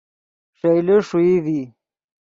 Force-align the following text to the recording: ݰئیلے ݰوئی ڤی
ݰئیلے 0.59 0.97
ݰوئی 1.07 1.35
ڤی 1.45 1.59